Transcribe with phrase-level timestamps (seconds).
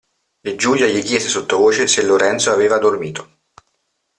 [0.41, 3.41] E Giulia gli chiese sottovoce se Lorenzo aveva dormito.